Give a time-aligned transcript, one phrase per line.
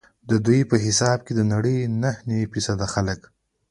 [0.29, 3.21] ددوی په حساب د نړۍ نهه نوي فیصده خلک.